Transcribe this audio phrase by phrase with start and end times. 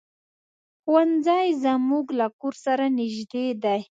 [0.81, 3.79] ښوونځی زمونږ له کور سره نږدې دی.